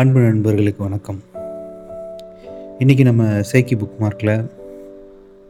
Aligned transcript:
அன்பு 0.00 0.20
நண்பர்களுக்கு 0.20 0.80
வணக்கம். 0.82 1.18
இன்றைக்கி 2.80 3.04
நம்ம 3.08 3.24
சேக்கி 3.50 3.74
புக் 3.80 3.96
மார்க்கில் 4.02 4.32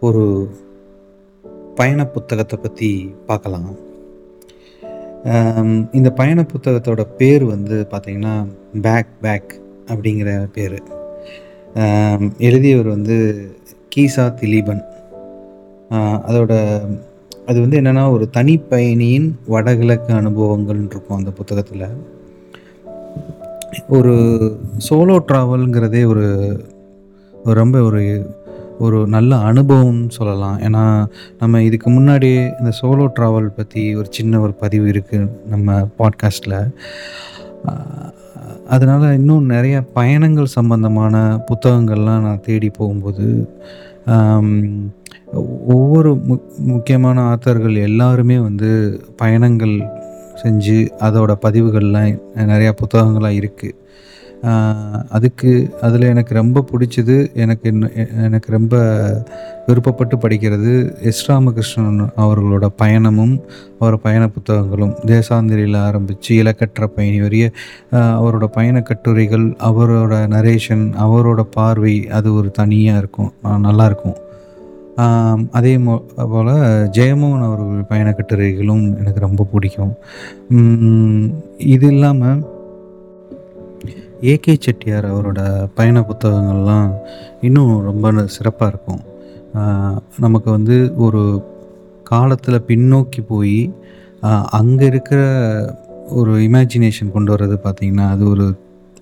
ஒரு 0.07 0.23
பயண 1.79 2.07
புத்தகத்தை 2.15 2.59
பற்றி 2.63 2.91
பார்க்கலாம். 3.27 3.69
இந்த 5.99 6.11
பயண 6.21 6.47
புத்தகத்தோட 6.53 7.05
பேர் 7.21 7.45
வந்து 7.45 7.79
பார்த்திங்கன்னா 7.93 8.35
பேக் 8.87 9.13
பேக் 9.21 9.51
அப்படிங்கிற 9.87 10.31
பேர். 10.57 10.79
எழுதியவர் 12.49 12.95
வந்து 12.97 13.19
கீசா 13.97 14.27
திலீபன். 14.43 14.85
அதோட 16.29 16.53
அது 17.47 17.59
வந்து 17.65 17.81
என்னென்னா 17.81 18.07
ஒரு 18.15 18.29
தனிப்பயணியின் 18.39 19.29
வடகிழக்கு 19.55 20.15
அனுபவங்கள்னு 20.15 20.93
இருக்கும் 20.95 21.19
அந்த 21.19 21.33
புத்தகத்தில். 21.41 22.17
ஒரு 23.89 24.13
சோலோ 24.91 25.25
ட்ராவல்ங்கிறதே 25.33 26.07
ஒரு 26.07 26.61
ரொம்ப 27.45 27.83
ஒரு 27.83 28.35
ஒரு 28.79 29.07
நல்ல 29.07 29.37
அனுபவம்னு 29.37 30.09
சொல்லலாம். 30.09 30.59
ஏன்னா 30.59 31.07
நம்ம 31.39 31.63
இதுக்கு 31.63 31.91
முன்னாடியே 31.91 32.53
இந்த 32.59 32.73
சோலோ 32.83 33.11
ட்ராவல் 33.21 33.47
பற்றி 33.47 33.97
ஒரு 33.97 34.07
சின்ன 34.11 34.41
ஒரு 34.41 34.53
பதிவு 34.55 34.87
இருக்குது 34.87 35.29
நம்ம 35.49 35.89
பாட்காஸ்ட்டில் 35.99 36.75
அதனால் 38.69 39.13
இன்னும் 39.13 39.45
நிறைய 39.45 39.83
பயணங்கள் 39.83 40.47
சம்பந்தமான 40.47 41.41
புத்தகங்கள்லாம் 41.47 42.21
நான் 42.21 42.41
தேடி 42.41 42.71
போகும்போது 42.71 43.49
ஒவ்வொரு 45.67 46.17
மு 46.17 46.37
முக்கியமான 46.59 47.35
ஆத்தர்கள் 47.35 47.83
எல்லாருமே 47.83 48.39
வந்து 48.39 49.01
பயணங்கள் 49.17 49.98
செஞ்சு 50.43 50.79
அதோட 51.09 51.35
பதிவுகள்லாம் 51.47 52.17
நிறையா 52.53 52.73
புத்தகங்களாக 52.83 53.39
இருக்குது 53.41 53.77
அதுக்கு 55.09 55.53
அதில் 55.83 56.05
எனக்கு 56.11 56.33
ரொம்ப 56.35 56.65
பிடிச்சது 56.71 57.15
எனக்கு 57.35 57.65
என்ன 57.71 57.89
எனக்கு 58.27 58.49
ரொம்ப 58.53 58.75
விருப்பப்பட்டு 59.67 60.17
படிக்கிறது 60.25 60.73
எஸ் 61.11 61.23
ராமகிருஷ்ணன் 61.31 61.99
அவர்களோட 62.25 62.67
பயணமும் 62.83 63.35
அவர் 63.79 63.97
பயண 64.01 64.29
புத்தகங்களும். 64.29 64.95
தேசாந்திரியில் 65.07 65.77
ஆரம்பித்து 65.77 66.37
இலக்கற்ற 66.43 66.87
பயணி 66.87 67.19
வரைய 67.23 67.49
அவரோட 68.21 68.45
பயண 68.59 68.83
கட்டுரைகள் 68.83 69.49
அவரோட 69.71 70.23
நரேஷன் 70.37 70.87
அவரோட 71.07 71.41
பார்வை 71.59 71.97
அது 72.19 72.31
ஒரு 72.35 72.51
தனியாக 72.51 73.03
இருக்கும். 73.03 73.33
நல்லாயிருக்கும் 73.67 74.17
அதே 75.57 75.73
மோ 75.87 75.95
போல் 76.33 76.53
ஜெயமோகன் 76.97 77.45
அவர்கள் 77.47 77.89
பயண 77.91 78.09
கட்டுரைகளும் 78.11 78.85
எனக்கு 79.01 79.21
ரொம்ப 79.27 79.47
பிடிக்கும். 79.53 79.93
இது 81.75 81.87
இல்லாமல் 81.87 82.41
ஏகே 84.33 84.55
செட்டியார் 84.61 85.07
அவரோட 85.13 85.41
பயண 85.75 85.99
புத்தகங்கள்லாம் 86.09 86.89
இன்னும் 87.49 87.75
ரொம்ப 87.89 88.25
சிறப்பாக 88.37 88.71
இருக்கும். 88.73 89.03
நமக்கு 90.25 90.49
வந்து 90.51 90.79
ஒரு 91.07 91.23
காலத்தில் 92.13 92.67
பின்னோக்கி 92.69 93.21
போய் 93.33 93.61
அங்கே 94.61 94.87
இருக்கிற 94.93 95.21
ஒரு 96.21 96.33
இமேஜினேஷன் 96.49 97.15
கொண்டு 97.15 97.33
வர்றது 97.35 97.57
பார்த்திங்கன்னா 97.65 98.07
அது 98.15 98.25
ஒரு 98.31 98.47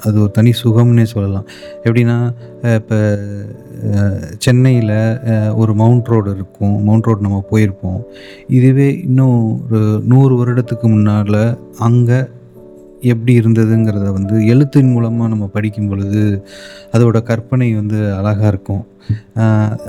அது 0.04 0.16
ஒரு 0.22 0.32
தனி 0.38 0.52
சுகம்னே 0.62 1.04
சொல்லலாம். 1.14 1.46
எப்படின்னா 1.86 2.16
இப்போ 2.78 2.98
சென்னையில் 4.44 4.96
ஒரு 5.60 5.72
மவுண்ட் 5.80 6.08
ரோடு 6.12 6.30
இருக்கும். 6.36 6.76
மவுண்ட் 6.86 7.08
ரோடு 7.08 7.26
நம்ம 7.26 7.38
போயிருப்போம். 7.50 8.00
இதுவே 8.58 8.88
இன்னும் 9.08 9.36
ஒரு 9.66 9.82
நூறு 10.12 10.34
வருடத்துக்கு 10.40 10.86
முன்னால் 10.94 11.40
அங்கே 11.88 12.20
எப்படி 13.12 13.32
இருந்ததுங்கிறத 13.40 14.06
வந்து 14.18 14.36
எழுத்தின் 14.52 14.92
மூலமாக 14.92 15.30
நம்ம 15.32 15.46
படிக்கும் 15.56 15.88
பொழுது 15.90 16.22
அதோட 16.96 17.18
கற்பனை 17.30 17.68
வந்து 17.80 17.98
அழகாக 18.18 18.50
இருக்கும். 18.52 18.84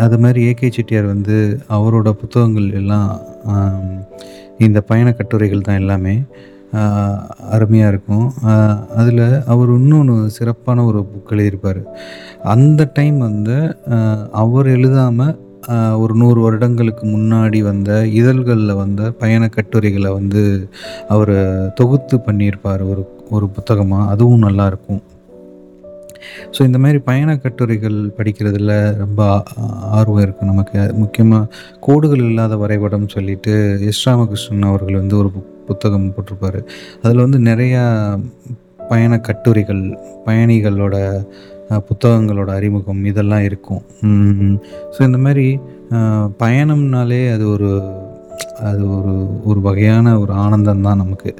அது 0.05 0.17
மாதிரி 0.23 0.39
ஏகே 0.49 0.69
செட்டியார் 0.77 1.07
வந்து 1.13 1.37
அவரோட 1.77 2.09
புத்தகங்கள் 2.21 2.67
எல்லாம் 2.81 3.09
இந்த 4.65 4.79
பயண 4.91 5.07
கட்டுரைகள் 5.11 5.65
தான் 5.67 5.81
எல்லாமே. 5.83 6.15
அருமையாக 7.55 7.91
இருக்கும். 7.93 8.27
அதில் 9.01 9.25
அவர் 9.53 9.69
இன்னொன்று 9.77 10.15
சிறப்பான 10.37 10.85
ஒரு 10.85 11.01
புக் 11.11 11.33
எழுதியிருப்பார். 11.33 11.81
அந்த 12.55 12.89
டைம் 12.93 13.17
வந்து 13.17 13.57
அவர் 14.43 14.67
எழுதாமல் 14.67 15.35
ஒரு 16.01 16.13
நூறு 16.15 16.39
வருடங்களுக்கு 16.41 17.03
முன்னாடி 17.07 17.59
வந்த 17.61 17.91
இதழ்களில் 18.19 18.79
வந்த 18.81 19.11
பயண 19.21 19.43
கட்டுரைகளை 19.55 20.11
வந்து 20.11 20.43
அவர் 21.15 21.35
தொகுத்து 21.79 22.17
பண்ணியிருப்பார். 22.27 22.83
ஒரு 22.91 23.03
ஒரு 23.29 23.47
புத்தகமாக 23.55 24.11
அதுவும் 24.13 24.45
நல்லாயிருக்கும் 24.47 25.01
ஸோ 26.55 26.59
இந்த 26.69 26.77
மாதிரி 26.83 26.99
பயண 27.09 27.29
கட்டுரைகள் 27.43 27.97
படிக்கிறதுல 28.17 28.73
ரொம்ப 29.03 29.21
ஆர்வம் 29.99 30.23
இருக்குது 30.25 30.51
நமக்கு 30.51 30.79
முக்கியமாக 31.03 31.49
கோடுகள் 31.87 32.25
இல்லாத 32.29 32.55
வரைபடம் 32.63 33.13
சொல்லிட்டு 33.15 33.53
எஸ். 33.91 34.03
ராமகிருஷ்ணன் 34.07 34.69
அவர்கள் 34.71 35.01
வந்து 35.01 35.17
ஒரு 35.21 35.31
புக் 35.35 35.53
புத்தகம் 35.69 36.11
போட்டிருப்பார். 36.15 36.59
அதில் 37.03 37.23
வந்து 37.25 37.39
நிறையா 37.49 37.83
பயண 38.91 39.13
கட்டுரைகள் 39.27 39.83
பயணிகளோட 40.27 40.95
புத்தகங்களோட 41.87 42.49
அறிமுகம் 42.59 43.01
இதெல்லாம் 43.11 43.45
இருக்கும். 43.47 43.81
ஸோ 44.95 44.99
இந்த 45.09 45.19
மாதிரி 45.25 45.47
பயணம்னாலே 46.43 47.21
அது 47.33 47.45
ஒரு 47.55 47.69
அது 48.69 48.83
ஒரு 48.97 49.13
ஒரு 49.49 49.59
வகையான 49.67 50.13
ஒரு 50.19 50.33
ஆனந்தம் 50.43 50.85
தான் 50.87 51.01
நமக்கு 51.03 51.31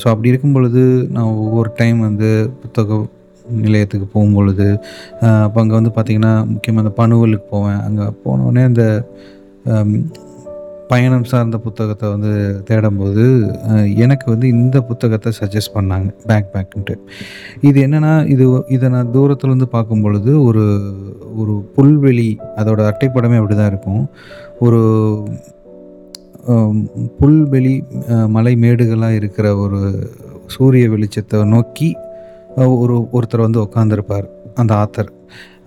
ஸோ 0.00 0.06
அப்படி 0.12 0.30
இருக்கும் 0.32 0.56
பொழுது 0.56 0.82
நான் 1.14 1.36
ஒவ்வொரு 1.44 1.70
டைம் 1.76 2.00
வந்து 2.00 2.28
புத்தகம் 2.62 3.06
நிலையத்துக்கு 3.62 4.06
போகும் 4.12 4.34
பொழுது 4.34 4.68
அப்போ 5.44 5.60
அங்கே 5.60 5.74
வந்து 5.74 5.92
பார்த்திங்கன்னா 5.96 6.32
முக்கியமாக 6.46 6.84
அந்த 6.84 6.94
பனுவலுக்கு 7.02 7.46
போவேன். 7.50 7.80
அங்கே 7.80 8.06
போனோடனே 8.24 8.64
அந்த 8.64 8.84
பயணம் 10.88 11.24
சார்ந்த 11.24 11.56
புத்தகத்தை 11.58 12.06
வந்து 12.08 12.30
தேடும்போது 12.68 13.24
எனக்கு 13.94 14.26
வந்து 14.30 14.48
இந்த 14.48 14.80
புத்தகத்தை 14.80 15.32
சஜஸ்ட் 15.40 15.74
பண்ணாங்க 15.74 16.08
பேக் 16.26 16.48
பேக்குன்ட்டு 16.54 16.94
இது 17.60 17.78
என்னென்னா 17.86 18.12
இது 18.26 18.44
இதை 18.68 18.88
நான் 18.88 19.12
தூரத்துலேருந்து 19.12 19.68
பார்க்கும் 19.70 20.02
பொழுது 20.02 20.44
ஒரு 20.44 20.64
ஒரு 21.36 21.54
புல்வெளி 21.76 22.30
அதோட 22.56 22.80
அட்டைப்படமே 22.90 23.36
அப்படி 23.36 23.56
தான் 23.56 23.70
இருக்கும். 23.72 24.02
ஒரு 24.60 24.80
புல்வெளி 27.20 27.74
மலை 28.28 28.54
மேடுகளாக 28.56 29.18
இருக்கிற 29.20 29.56
ஒரு 29.56 29.80
சூரிய 30.46 30.88
வெளிச்சத்தை 30.88 31.44
நோக்கி 31.44 31.88
ஒரு 32.82 32.96
ஒருத்தர் 33.16 33.46
வந்து 33.46 33.62
உட்காந்துருப்பார் 33.66 34.26
அந்த 34.60 34.72
ஆத்தர். 34.82 35.10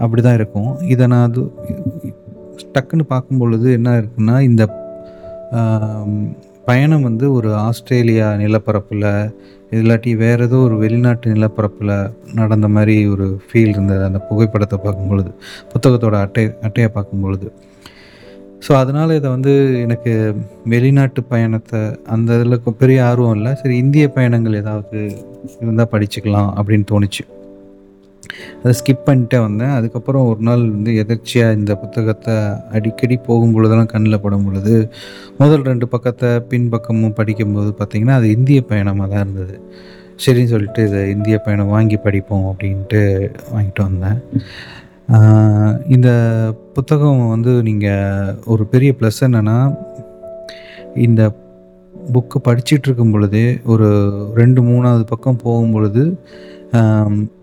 அப்படி 0.04 0.22
தான் 0.22 0.38
இருக்கும். 0.40 0.72
இதை 0.94 1.06
நான் 1.08 1.28
அது 1.30 1.42
டக்குன்னு 2.76 3.06
பார்க்கும் 3.14 3.42
பொழுது 3.42 3.68
என்ன 3.78 3.90
இருக்குன்னா 4.02 4.36
இந்த 4.50 4.64
பயணம் 6.66 7.08
வந்து 7.08 7.26
ஒரு 7.34 7.50
ஆஸ்திரேலியா 7.68 8.28
நிலப்பரப்பில் 8.42 9.08
இல்லாட்டி 9.78 10.12
வேறு 10.22 10.46
ஏதோ 10.48 10.58
ஒரு 10.68 10.76
வெளிநாட்டு 10.78 11.34
நிலப்பரப்பில் 11.36 11.94
நடந்த 12.40 12.68
மாதிரி 12.76 12.96
ஒரு 13.14 13.28
ஃபீல் 13.46 13.74
இருந்தது. 13.76 14.04
அந்த 14.10 14.20
புகைப்படத்தை 14.30 14.78
பார்க்கும் 14.86 15.12
பொழுது 15.12 15.32
புத்தகத்தோட 15.74 16.16
அட்டை 16.26 16.44
அட்டையை 16.62 16.90
பார்க்கும் 16.98 17.24
பொழுது 17.26 17.48
ஸோ 18.66 18.72
அதனால் 18.82 19.18
இதை 19.18 19.28
வந்து 19.36 19.54
எனக்கு 19.86 20.12
வெளிநாட்டு 20.74 21.22
பயணத்தை 21.34 21.80
அந்த 22.14 22.38
இதில் 22.40 22.64
பெரிய 22.82 23.00
ஆர்வம் 23.10 23.36
இல்லை. 23.38 23.52
சரி 23.62 23.76
இந்திய 23.84 24.08
பயணங்கள் 24.18 24.60
ஏதாவது 24.64 25.00
இருந்தால் 25.62 25.92
படிச்சுக்கலாம் 25.94 26.50
அப்படின்னு 26.60 26.86
தோணுச்சு. 26.92 27.24
அதை 28.60 28.72
ஸ்கிப் 28.80 29.08
பண்ணிட்டே 29.08 29.38
வந்தேன். 29.46 29.74
அதுக்கப்புறம் 29.78 30.28
ஒரு 30.32 30.42
நாள் 30.48 30.64
வந்து 30.76 30.92
எதர்ச்சியாக 31.04 31.56
இந்த 31.60 31.74
புத்தகத்தை 31.84 32.36
அடிக்கடி 32.78 33.16
போகும் 33.30 33.54
பொழுதெல்லாம் 33.56 33.92
கண்ணில் 33.94 34.24
படும் 34.26 34.46
பொழுது 34.48 34.76
முதல் 35.40 35.66
ரெண்டு 35.72 35.88
பக்கத்தை 35.94 36.30
பின்பக்கமும் 36.52 37.18
படிக்கும்போது 37.20 37.72
பார்த்திங்கன்னா 37.80 38.18
அது 38.20 38.30
இந்திய 38.38 38.62
பயணமாக 38.72 39.10
தான் 39.14 39.24
இருந்தது. 39.26 39.58
சரின்னு 40.26 40.54
சொல்லிட்டு 40.54 40.82
இதை 40.90 41.02
இந்திய 41.16 41.36
பயணம் 41.46 41.74
வாங்கி 41.76 41.98
படிப்போம் 42.06 42.46
அப்படின்ட்டு 42.52 43.02
வாங்கிட்டு 43.54 43.84
வந்தேன். 43.88 44.20
இந்த 45.88 46.10
புத்தகம் 46.74 47.22
வந்து 47.28 47.52
நீங்கள் 47.64 48.36
ஒரு 48.46 48.64
பெரிய 48.66 48.92
ப்ளஸ் 49.00 49.20
என்னென்னா 49.22 49.58
இந்த 50.96 51.22
புக்கு 52.14 52.38
படிச்சிட்டு 52.44 52.88
இருக்கும் 52.88 53.12
பொழுதே 53.12 53.46
ஒரு 53.64 53.88
ரெண்டு 54.36 54.62
மூணாவது 54.62 55.04
பக்கம் 55.04 55.42
போகும் 55.44 55.74
பொழுது 55.74 56.04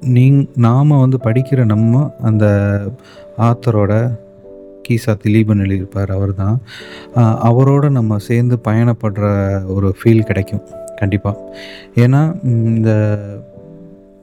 நீங் 0.08 0.38
நாம் 0.56 1.00
வந்து 1.00 1.18
படிக்கிற 1.24 1.64
நம்ம 1.64 2.12
அந்த 2.20 2.46
ஆத்தரோட 3.38 3.92
கீசா 4.88 5.12
திலீபன் 5.22 5.62
எழுதியிருப்பார் 5.62 6.10
அவர் 6.10 6.32
தான் 6.34 6.56
அவரோட 7.42 7.90
நம்ம 7.90 8.18
சேர்ந்து 8.18 8.56
பயணப்படுற 8.64 9.26
ஒரு 9.74 9.88
ஃபீல் 9.98 10.22
கிடைக்கும் 10.24 10.64
கண்டிப்பாக 10.96 11.44
ஏன்னா 11.96 12.22
இந்த 12.44 12.90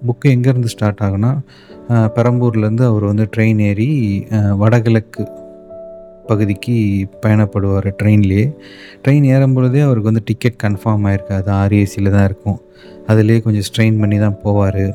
புக்கு 0.05 0.27
எங்கேருந்து 0.29 0.73
ஸ்டார்ட் 0.73 1.03
ஆகுனா 1.03 1.31
பெரம்பூர்லேருந்து 2.15 2.85
அவர் 2.91 3.05
வந்து 3.11 3.25
ட்ரெயின் 3.33 3.59
ஏறி 3.69 3.89
வடகிழக்கு 4.61 5.23
பகுதிக்கு 6.29 6.75
பயணப்படுவார் 7.23 7.89
ட்ரெயின்லேயே 7.99 8.45
ட்ரெயின் 9.03 9.25
ஏறும் 9.33 9.55
பொழுதே 9.57 9.81
அவருக்கு 9.87 10.11
வந்து 10.11 10.23
டிக்கெட் 10.29 10.61
கன்ஃபார்ம் 10.63 11.05
ஆயிருக்காது 11.09 11.49
ஆர்ஏசியில் 11.61 12.15
தான் 12.15 12.25
இருக்கும். 12.29 12.59
அதிலே 13.11 13.37
கொஞ்சம் 13.45 13.65
ஸ்ட்ரெயின் 13.67 13.99
பண்ணி 14.03 14.17
தான் 14.23 14.39
போவார். 14.45 14.85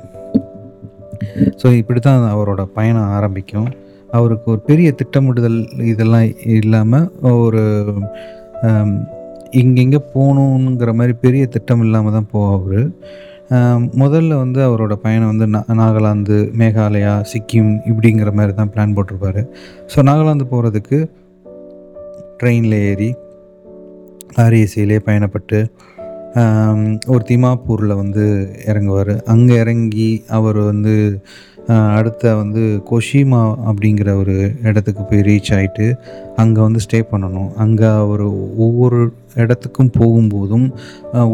ஸோ 1.60 1.66
இப்படி 1.80 2.00
தான் 2.08 2.22
அவரோட 2.34 2.62
பயணம் 2.78 3.12
ஆரம்பிக்கும். 3.18 3.70
அவருக்கு 4.18 4.46
ஒரு 4.54 4.62
பெரிய 4.68 4.88
திட்டமிடுதல் 5.00 5.58
இதெல்லாம் 5.92 6.28
இல்லாமல் 6.58 7.08
ஒரு 7.44 7.62
இங்கெங்கே 9.60 10.00
போகணுங்கிற 10.14 10.90
மாதிரி 10.98 11.14
பெரிய 11.24 11.44
திட்டம் 11.54 11.82
இல்லாமல் 11.86 12.16
தான் 12.16 12.30
போவார். 12.34 12.80
முதல்ல 14.02 14.36
வந்து 14.36 14.60
அவரோட 14.68 14.94
பயணம் 15.04 15.30
வந்து 15.32 15.46
நா 15.46 15.60
நாகாலாந்து 15.80 16.36
மேகாலயா 16.60 17.14
சிக்கிம் 17.32 17.70
இப்படிங்கிற 17.90 18.32
மாதிரி 18.32 18.52
தான் 18.54 18.70
பிளான் 18.74 18.94
போட்டிருப்பார். 18.96 19.40
ஸோ 19.92 19.98
நாகாலாந்து 20.08 20.46
போகிறதுக்கு 20.52 20.98
ட்ரெயினில் 22.42 22.78
ஏறி 22.90 23.10
ஆர்ஏசியிலே 24.36 24.98
பயணப்பட்டு 25.06 25.60
ஒரு 27.06 27.22
திமாப்பூரில் 27.28 28.00
வந்து 28.02 28.24
இறங்குவார். 28.66 29.14
அங்கே 29.22 29.54
இறங்கி 29.56 30.10
அவர் 30.28 30.58
வந்து 30.58 30.94
அடுத்த 31.96 32.34
வந்து 32.34 32.62
கொஷிமா 32.90 33.40
அப்படிங்கிற 33.70 34.10
ஒரு 34.20 34.36
இடத்துக்கு 34.62 35.02
போய் 35.02 35.26
ரீச் 35.28 35.50
ஆகிட்டு 35.56 35.86
அங்கே 36.36 36.60
வந்து 36.60 36.80
ஸ்டே 36.86 37.00
பண்ணணும். 37.12 37.50
அங்கே 37.64 37.88
அவர் 38.04 38.24
ஒவ்வொரு 38.66 39.00
இடத்துக்கும் 39.34 39.92
போகும்போதும் 39.98 40.66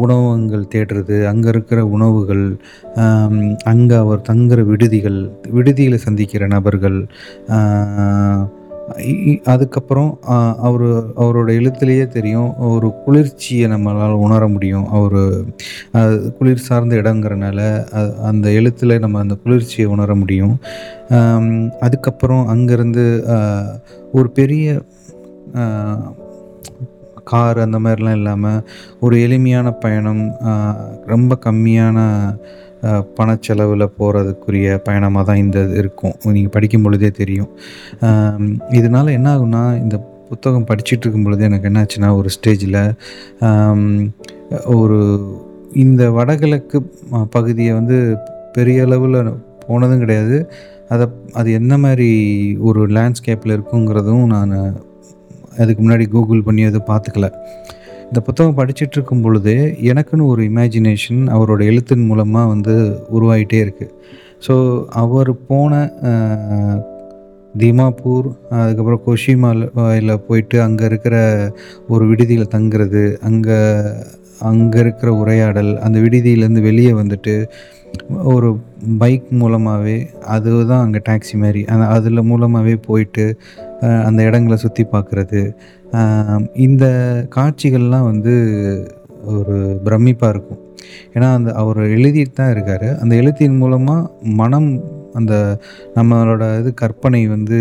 உணவகங்கள் 0.01 0.65
தேடுறது 0.75 1.15
அங்கே 1.25 1.47
இருக்கிற 1.47 1.79
உணவுகள் 1.95 2.43
அங்கே 3.71 3.95
அவர் 3.95 4.27
தங்குற 4.29 4.61
விடுதிகள் 4.65 5.19
விடுதியில் 5.49 6.03
சந்திக்கிற 6.05 6.47
நபர்கள் 6.47 6.99
அதுக்கப்புறம் 9.43 10.11
அவர் 10.67 10.85
அவரோட 11.23 11.49
எழுத்துலேயே 11.59 12.05
தெரியும் 12.07 12.51
ஒரு 12.57 12.89
குளிர்ச்சியை 13.05 13.65
நம்மளால் 13.71 14.21
உணர 14.25 14.47
முடியும். 14.47 14.87
அவர் 14.87 15.19
குளிர் 16.37 16.65
சார்ந்த 16.67 16.95
இடங்கிறனால 16.95 17.59
அந்த 18.21 18.47
எழுத்தில் 18.51 18.99
நம்ம 18.99 19.19
அந்த 19.19 19.37
குளிர்ச்சியை 19.43 19.87
உணர 19.91 20.15
முடியும். 20.15 20.55
அதுக்கப்புறம் 21.79 22.45
அங்கேருந்து 22.55 23.05
ஒரு 24.11 24.29
பெரிய 24.31 24.81
கார் 27.23 27.57
அந்த 27.59 27.77
மாதிரிலாம் 27.79 28.15
இல்லாமல் 28.15 28.61
ஒரு 28.99 29.15
எளிமையான 29.21 29.71
பயணம் 29.71 30.21
ரொம்ப 31.05 31.37
கம்மியான 31.45 31.97
பணச்செலவில் 33.17 33.85
போகிறதுக்குரிய 33.99 34.67
பயணமாக 34.87 35.23
தான் 35.29 35.41
இந்த 35.43 35.57
இது 35.67 35.75
இருக்கும். 35.83 36.15
நீங்கள் 36.35 36.53
படிக்கும் 36.55 36.85
பொழுதே 36.85 37.09
தெரியும். 37.21 37.49
இதனால் 38.01 38.79
இதனால 38.79 39.15
என்ன 39.17 39.27
ஆகுனா 39.35 39.63
இந்த 39.83 39.97
புத்தகம் 40.29 40.67
படிச்சிட்டு 40.69 41.03
இருக்கும் 41.05 41.25
பொழுது 41.25 41.43
எனக்கு 41.49 41.67
என்னாச்சுன்னா 41.69 42.09
ஒரு 42.19 42.29
ஸ்டேஜில் 42.35 42.79
ஒரு 44.77 44.99
இந்த 45.83 46.03
வடகிழக்கு 46.17 46.77
பகுதியை 47.35 47.71
வந்து 47.79 47.97
பெரிய 48.57 48.85
அளவில் 48.87 49.17
போனதும் 49.65 50.03
கிடையாது. 50.03 50.37
அதை 50.93 51.05
அது 51.39 51.49
என்ன 51.59 51.73
மாதிரி 51.85 52.09
ஒரு 52.67 52.81
லேண்ட்ஸ்கேப்பில் 52.97 53.55
இருக்குங்கிறதும் 53.55 54.25
நான் 54.33 54.53
அதுக்கு 55.61 55.81
முன்னாடி 55.83 56.05
கூகுள் 56.15 56.45
பண்ணி 56.47 56.61
எதுவும் 56.69 56.89
பார்த்துக்கல. 56.91 57.27
இந்த 58.07 58.19
புத்தகம் 58.19 58.57
படிச்சுட்டு 58.57 58.91
இருக்கும் 58.91 59.21
பொழுது 59.21 59.53
எனக்குன்னு 59.81 60.25
ஒரு 60.25 60.41
இமேஜினேஷன் 60.43 61.21
அவரோட 61.27 61.61
எழுத்தின் 61.65 62.05
மூலமாக 62.05 62.47
வந்து 62.47 62.75
உருவாகிட்டே 63.11 63.59
இருக்குது 63.65 63.93
ஸோ 64.47 64.85
அவர் 64.89 65.31
போன 65.47 65.71
திமாப்பூர் 67.57 68.27
அதுக்கப்புறம் 68.49 69.03
கொஷிமாவில் 69.05 70.13
போயிட்டு 70.17 70.61
அங்கே 70.61 70.85
இருக்கிற 70.85 71.15
ஒரு 71.87 72.07
விடுதியில் 72.07 72.53
தங்குறது 72.55 73.17
அங்கே 73.21 73.59
அங்கே 74.39 74.79
இருக்கிற 74.79 75.11
உரையாடல் 75.13 75.77
அந்த 75.77 75.99
விடுதியிலேருந்து 75.99 76.61
வெளியே 76.61 76.93
வந்துட்டு 76.93 77.47
ஒரு 78.23 78.49
பைக் 78.97 79.27
மூலமாகவே 79.31 79.97
அதுதான் 80.21 80.83
அங்கே 80.83 81.01
டாக்ஸி 81.09 81.35
மாதிரி 81.37 81.65
அந்த 81.65 81.85
அதில் 81.85 82.23
மூலமாகவே 82.23 82.75
போயிட்டு 82.75 83.25
அந்த 84.07 84.19
இடங்களை 84.29 84.57
சுற்றி 84.63 84.83
பார்க்குறது 84.93 85.41
இந்த 86.67 86.85
காட்சிகள்லாம் 87.35 88.07
வந்து 88.11 88.33
ஒரு 89.35 89.55
பிரமிப்பாக 89.85 90.33
இருக்கும். 90.33 90.61
ஏன்னா 91.15 91.27
அந்த 91.37 91.49
அவர் 91.61 91.79
எழுதிட்டு 91.95 92.37
தான் 92.39 92.53
இருக்கார். 92.55 92.87
அந்த 93.01 93.13
எழுத்தின் 93.21 93.59
மூலமாக 93.61 94.31
மனம் 94.41 94.69
அந்த 95.19 95.33
நம்மளோட 95.97 96.43
இது 96.61 96.71
கற்பனை 96.81 97.21
வந்து 97.35 97.59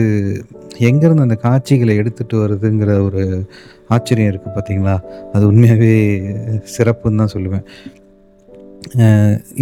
எங்கேருந்து 0.89 1.27
அந்த 1.27 1.37
காட்சிகளை 1.47 1.95
எடுத்துகிட்டு 2.01 2.37
வருதுங்கிற 2.45 2.91
ஒரு 3.09 3.23
ஆச்சரியம் 3.95 4.31
இருக்குது 4.33 4.55
பார்த்தீங்களா 4.57 4.97
அது 5.35 5.45
உண்மையாகவே 5.51 5.95
சிறப்புன்னு 6.77 7.21
தான் 7.23 7.35
சொல்லுவேன். 7.35 7.65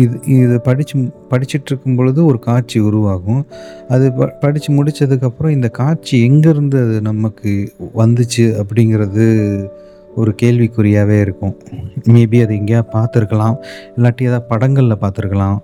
இது 0.02 0.16
இதை 0.36 0.56
படித்து 0.58 0.98
படிச்சுட்ருக்கும் 1.30 1.96
பொழுது 1.96 2.20
ஒரு 2.24 2.38
காட்சி 2.38 2.78
உருவாகும். 2.78 3.42
அது 3.88 4.12
ப 4.12 4.26
படித்து 4.42 4.70
முடித்ததுக்கப்புறம் 4.76 5.54
இந்த 5.56 5.68
காட்சி 5.68 6.14
எங்கேருந்து 6.28 6.78
அது 6.84 6.96
நமக்கு 7.02 7.52
வந்துச்சு 8.02 8.44
அப்படிங்கிறது 8.62 9.26
ஒரு 10.14 10.32
கேள்விக்குறியாகவே 10.42 11.16
இருக்கும். 11.20 11.54
மேபி 12.14 12.40
அது 12.44 12.54
எங்கேயா 12.60 12.82
பார்த்துருக்கலாம். 12.96 13.56
இல்லாட்டி 13.96 14.28
ஏதாவது 14.28 14.48
படங்களில் 14.48 15.02
பார்த்துருக்கலாம். 15.04 15.58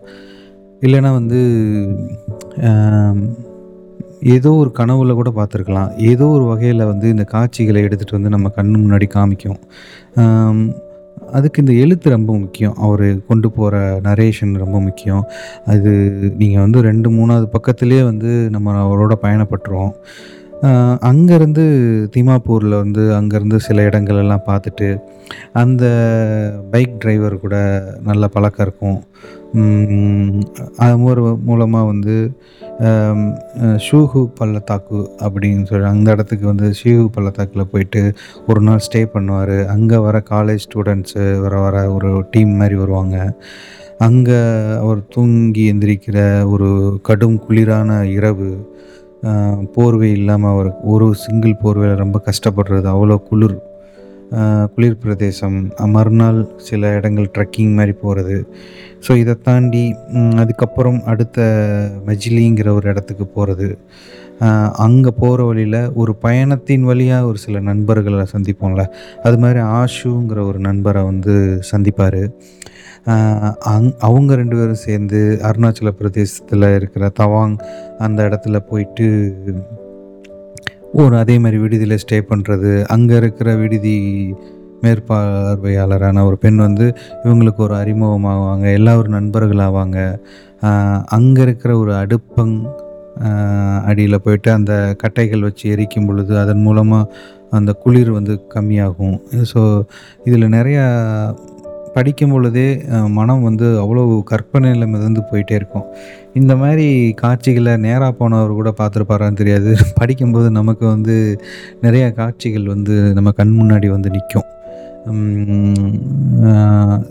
இல்லைன்னா 0.82 1.12
வந்து 1.12 1.40
ஏதோ 4.36 4.50
ஒரு 4.52 4.70
கனவுல 4.78 5.12
கூட 5.14 5.30
பார்த்துருக்கலாம். 5.36 5.90
ஏதோ 5.98 6.26
ஒரு 6.26 6.44
வகையில் 6.44 6.90
வந்து 6.92 7.08
இந்த 7.08 7.24
காட்சிகளை 7.24 7.82
எடுத்துகிட்டு 7.84 8.18
வந்து 8.18 8.28
நம்ம 8.28 8.50
கண்ணு 8.56 8.76
முன்னாடி 8.84 9.06
காமிக்கும். 9.14 9.60
அதுக்கு 11.32 11.62
இந்த 11.62 11.74
எழுத்து 11.84 12.16
ரொம்ப 12.16 12.32
முக்கியம். 12.38 12.74
அவர் 12.86 13.06
கொண்டு 13.26 13.50
போகிற 13.50 13.76
நரேஷன் 14.04 14.52
ரொம்ப 14.64 14.80
முக்கியம். 14.80 15.24
அது 15.66 15.92
நீங்கள் 16.42 16.64
வந்து 16.66 16.80
ரெண்டு 16.90 17.10
மூணாவது 17.10 17.48
பக்கத்துலேயே 17.56 18.04
வந்து 18.10 18.32
நம்ம 18.50 18.76
அவரோட 18.84 19.16
பயணப்பட்டுருவோம். 19.24 19.94
அங்கேருந்து 21.08 21.62
திமாப்பூரில் 22.14 22.80
வந்து 22.82 23.02
அங்கேருந்து 23.18 23.58
சில 23.66 23.82
இடங்கள் 23.82 24.18
எல்லாம் 24.22 24.46
பார்த்துட்டு 24.46 24.88
அந்த 25.62 25.84
பைக் 26.70 26.98
டிரைவர் 26.98 27.36
கூட 27.44 27.56
நல்ல 28.08 28.28
பழக்கம் 28.28 28.66
இருக்கும். 28.66 28.98
அது 30.82 30.96
மூல 31.02 31.20
மூலமாக 31.48 31.88
வந்து 31.92 32.14
ஷூஹு 33.86 34.20
பள்ளத்தாக்கு 34.38 34.98
அப்படின்னு 35.26 35.64
சொல்லி 35.70 35.86
அந்த 35.92 36.08
இடத்துக்கு 36.14 36.46
வந்து 36.46 36.66
ஷூஹு 36.80 37.06
பள்ளத்தாக்கில் 37.16 37.70
போயிட்டு 37.72 38.02
ஒரு 38.46 38.60
நாள் 38.68 38.84
ஸ்டே 38.86 39.00
பண்ணுவார். 39.14 39.56
அங்கே 39.74 39.98
வர 40.06 40.22
காலேஜ் 40.30 40.66
ஸ்டூடெண்ட்ஸு 40.66 41.24
வர 41.44 41.54
வர 41.60 41.76
ஒரு 41.96 42.10
டீம் 42.30 42.52
மாதிரி 42.60 42.78
வருவாங்க. 42.82 43.16
அங்கே 44.08 44.38
அவர் 44.82 45.00
தூங்கி 45.14 45.64
எந்திரிக்கிற 45.72 46.18
ஒரு 46.52 46.68
கடும் 47.08 47.40
குளிரான 47.46 48.00
இரவு 48.16 48.50
போர்வை 49.74 50.10
இல்லாமல் 50.18 50.52
அவர் 50.54 50.70
ஒரு 50.92 51.08
சிங்கிள் 51.24 51.60
போர்வையில் 51.64 52.02
ரொம்ப 52.04 52.18
கஷ்டப்படுறது 52.28 52.88
அவ்வளோ 52.94 53.18
குளிர். 53.28 53.58
குளிர் 54.74 54.98
பிரதேசம் 54.98 55.56
மறுநாள் 55.86 56.40
சில 56.56 56.90
இடங்கள் 56.94 57.30
ட்ரெக்கிங் 57.38 57.72
மாதிரி 57.74 57.92
போகிறது 57.92 58.36
ஸோ 59.08 59.12
இதை 59.16 59.34
தாண்டி 59.42 59.84
அதுக்கப்புறம் 60.36 60.98
அடுத்த 61.04 61.40
மெஜிலிங்கிற 62.06 62.68
ஒரு 62.68 62.88
இடத்துக்கு 62.88 63.26
போகிறது 63.26 63.68
அங்கே 64.76 65.10
போகிற 65.18 65.40
வழியில் 65.44 65.80
ஒரு 65.92 66.12
பயணத்தின் 66.14 66.84
வழியாக 66.84 67.26
ஒரு 67.26 67.38
சில 67.38 67.60
நண்பர்களை 67.60 68.26
சந்திப்போம்ல. 68.34 68.84
அது 69.22 69.38
மாதிரி 69.38 69.60
ஆஷுங்கிற 69.80 70.38
ஒரு 70.46 70.58
நண்பரை 70.58 71.02
வந்து 71.02 71.34
சந்திப்பார். 71.70 72.22
அங் 73.72 73.90
அவங்க 73.98 74.34
ரெண்டு 74.34 74.56
பேரும் 74.56 74.82
சேர்ந்து 74.86 75.20
அருணாச்சல 75.42 75.90
பிரதேசத்தில் 75.90 76.66
இருக்கிற 76.74 77.04
தவாங் 77.20 77.54
அந்த 77.98 78.20
இடத்துல 78.28 78.58
போயிட்டு 78.58 79.06
ஒரு 80.92 81.16
அதே 81.16 81.38
மாதிரி 81.38 81.58
விடுதியில் 81.58 81.98
ஸ்டே 81.98 82.18
பண்ணுறது 82.28 82.82
அங்கே 82.84 83.16
இருக்கிற 83.16 83.56
விடுதி 83.56 83.96
மேற்பார்வையாளரான 84.82 86.22
ஒரு 86.24 86.38
பெண் 86.38 86.56
வந்து 86.56 86.86
இவங்களுக்கு 87.24 87.56
ஒரு 87.56 87.74
அறிமுகமாவாங்க 87.74 88.72
எல்லா 88.72 88.96
ஒரு 88.96 89.08
நண்பர்களாவாங்க 89.08 89.98
அங்கே 91.06 91.42
இருக்கிற 91.42 91.78
ஒரு 91.78 91.92
அடுப்பங் 91.92 92.56
அடியில் 93.84 94.22
போயிட்டு 94.22 94.50
அந்த 94.52 94.94
கட்டைகள் 95.02 95.40
வச்சு 95.40 95.70
எரிக்கும் 95.70 96.06
பொழுது 96.06 96.38
அதன் 96.38 96.60
மூலமாக 96.60 97.12
அந்த 97.50 97.72
குளிர் 97.72 98.10
வந்து 98.10 98.46
கம்மியாகும். 98.54 99.16
ஸோ 99.54 99.82
இதில் 100.24 100.48
நிறையா 100.48 100.84
படிக்கும் 101.94 102.32
பொழுதே 102.32 102.66
மனம் 103.10 103.42
வந்து 103.42 103.66
அவ்வளோ 103.80 104.02
கற்பனையில் 104.24 104.86
மிதந்து 104.86 105.20
போயிட்டே 105.28 105.54
இருக்கும். 105.54 105.86
இந்த 106.34 106.56
மாதிரி 106.56 106.86
காட்சிகளை 107.14 107.76
நேராக 107.78 108.12
போனவர் 108.12 108.52
கூட 108.52 108.70
பார்த்துருப்பாரான்னு 108.78 109.36
தெரியாது. 109.36 109.70
படிக்கும்போது 110.00 110.50
நமக்கு 110.58 110.84
வந்து 110.86 111.16
நிறைய 111.80 112.04
காட்சிகள் 112.12 112.66
வந்து 112.66 112.94
நம்ம 113.16 113.32
கண் 113.32 113.56
முன்னாடி 113.58 113.88
வந்து 113.90 114.10
நிற்கும். 114.10 114.48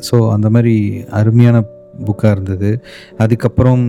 ஸோ 0.07 0.17
அந்த 0.33 0.47
மாதிரி 0.49 0.75
அருமையான 1.13 1.59
புக்காக 2.05 2.31
இருந்தது. 2.31 2.69
அதுக்கப்புறம் 3.17 3.85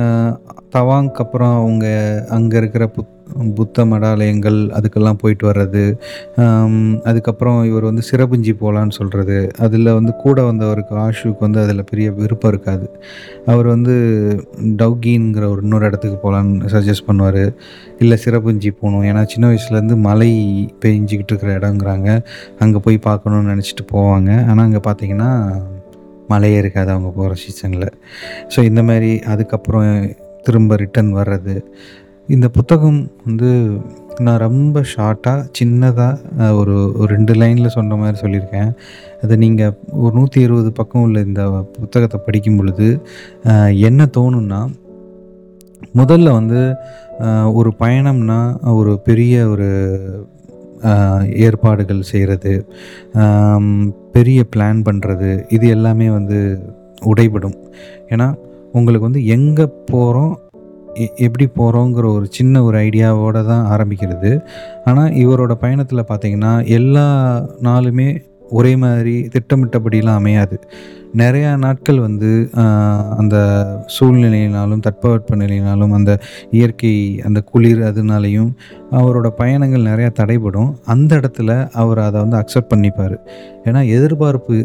அஹ், 0.00 0.34
தவாங்க்கு 0.74 1.20
அப்புறம் 1.20 1.54
அவங்க 1.58 1.86
அங்கே 2.30 2.56
இருக்கிற 2.56 2.84
புத் 2.88 3.16
புத்த 3.58 3.84
மடாலயங்கள் 3.90 4.58
அதுக்கெல்லாம் 4.78 5.18
போயிட்டு 5.22 5.44
வர்றது 5.50 5.84
அதுக்கப்புறம் 7.10 7.58
இவர் 7.70 7.86
வந்து 7.88 8.04
சிறப்புஞ்சி 8.10 8.52
போகலான்னு 8.62 8.96
சொல்கிறது 8.98 9.38
அதில் 9.66 9.90
வந்து 9.98 10.14
கூட 10.24 10.44
வந்தவருக்கு 10.50 10.94
ஆஷுக்கு 11.06 11.42
வந்து 11.46 11.60
அதில் 11.64 11.88
பெரிய 11.90 12.10
விருப்பம் 12.20 12.52
இருக்காது. 12.52 12.86
அவர் 13.52 13.68
வந்து 13.74 13.94
டவுகிங்கிற 14.82 15.44
ஒரு 15.54 15.62
இன்னொரு 15.66 15.88
இடத்துக்கு 15.90 16.18
போகலான்னு 16.24 16.70
சஜஸ்ட் 16.76 17.08
பண்ணுவார். 17.08 17.42
இல்லை 18.04 18.18
சிறப்புஞ்சி 18.24 18.72
போகணும் 18.80 19.06
ஏன்னா 19.10 19.24
சின்ன 19.34 19.50
வயசுலேருந்து 19.52 19.98
மழை 20.08 20.32
பெஞ்சிக்கிட்டு 20.84 21.32
இருக்கிற 21.32 21.52
இடங்கிறாங்க. 21.60 22.08
அங்கே 22.64 22.80
போய் 22.86 23.04
பார்க்கணுன்னு 23.08 23.52
நினச்சிட்டு 23.54 23.86
போவாங்க. 23.94 24.30
ஆனால் 24.50 24.66
அங்கே 24.68 24.82
பார்த்தீங்கன்னா 24.88 25.30
மழையே 26.32 26.58
இருக்காது 26.62 26.90
அவங்க 26.94 27.08
போகிற 27.14 27.34
சீசனில் 27.42 27.88
ஸோ 28.52 28.58
இந்த 28.68 28.80
மாதிரி 28.88 29.08
அதுக்கப்புறம் 29.32 29.88
திரும்ப 30.44 30.76
ரிட்டன் 30.82 31.10
வர்றது 31.16 31.54
இந்த 32.34 32.46
புத்தகம் 32.56 32.98
வந்து 33.26 33.50
நான் 34.26 34.42
ரொம்ப 34.44 34.82
ஷார்ட்டாக 34.92 35.44
சின்னதாக 35.58 36.48
ஒரு 36.58 36.74
ரெண்டு 37.12 37.32
லைனில் 37.34 37.74
சொன்ன 37.76 37.96
மாதிரி 38.00 38.16
சொல்லியிருக்கேன். 38.22 38.70
அதை 39.22 39.34
நீங்கள் 39.44 39.76
ஒரு 40.02 40.12
நூற்றி 40.18 40.38
இருபது 40.46 40.70
பக்கம் 40.72 41.04
உள்ள 41.06 41.20
இந்த 41.28 41.44
புத்தகத்தை 41.78 42.18
படிக்கும் 42.26 42.58
பொழுது 42.58 42.88
என்ன 43.88 44.08
தோணும்னா 44.18 44.60
முதல்ல 46.00 46.34
வந்து 46.38 46.60
ஒரு 47.58 47.72
பயணம்னா 47.78 48.40
ஒரு 48.80 48.92
பெரிய 49.08 49.34
ஒரு 49.48 49.70
ஏற்பாடுகள் 51.46 52.08
செய்கிறது 52.10 52.52
பெரிய 54.12 54.40
பிளான் 54.52 54.84
பண்ணுறது 54.86 55.30
இது 55.48 55.66
எல்லாமே 55.68 56.06
வந்து 56.10 56.38
உடைபடும். 57.10 57.58
ஏன்னா 58.12 58.28
உங்களுக்கு 58.72 59.08
வந்து 59.08 59.24
எங்கே 59.36 59.66
போகிறோம் 59.92 60.32
எப்படி 61.16 61.46
போகிறோங்கிற 61.58 62.06
ஒரு 62.14 62.26
சின்ன 62.30 62.62
ஒரு 62.62 62.78
ஐடியாவோடு 62.78 63.42
தான் 63.46 63.68
ஆரம்பிக்கிறது. 63.74 64.32
ஆனால் 64.84 65.14
இவரோட 65.24 65.52
பயணத்தில் 65.52 66.08
பார்த்திங்கன்னா 66.10 66.54
எல்லா 66.66 67.06
நாளுமே 67.62 68.08
ஒரே 68.58 68.76
மாதிரி 68.76 69.28
திட்டமிட்டபடிலாம் 69.34 70.20
அமையாது. 70.20 70.56
நிறையா 71.16 71.50
நாட்கள் 71.56 71.98
வந்து 71.98 72.30
அந்த 73.18 73.36
சூழ்நிலையினாலும் 73.96 74.82
தட்பவெட்ப 74.86 75.36
நிலையினாலும் 75.36 75.94
அந்த 75.98 76.12
இயற்கை 76.50 76.92
அந்த 77.26 77.40
குளிர் 77.40 77.82
அதனாலையும் 77.82 78.50
அவரோட 78.90 79.28
பயணங்கள் 79.40 79.88
நிறையா 79.90 80.10
தடைபடும். 80.20 80.70
அந்த 80.84 81.20
இடத்துல 81.20 81.68
அவர் 81.82 81.98
அதை 81.98 82.20
வந்து 82.20 82.40
அக்செப்ட் 82.40 82.72
பண்ணிப்பார். 82.74 83.16
ஏன்னா 83.64 83.82
எதிர்பார்ப்பு 83.96 84.56